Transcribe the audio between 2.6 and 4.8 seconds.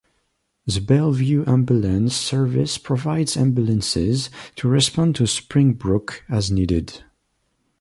provides ambulances to